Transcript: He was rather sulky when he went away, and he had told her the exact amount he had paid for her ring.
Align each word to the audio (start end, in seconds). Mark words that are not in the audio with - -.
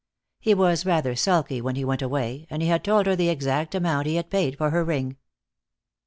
He 0.39 0.55
was 0.55 0.83
rather 0.83 1.15
sulky 1.15 1.61
when 1.61 1.75
he 1.75 1.85
went 1.85 2.01
away, 2.01 2.47
and 2.49 2.63
he 2.63 2.69
had 2.69 2.83
told 2.83 3.05
her 3.05 3.15
the 3.15 3.29
exact 3.29 3.75
amount 3.75 4.07
he 4.07 4.15
had 4.15 4.31
paid 4.31 4.57
for 4.57 4.71
her 4.71 4.83
ring. 4.83 5.17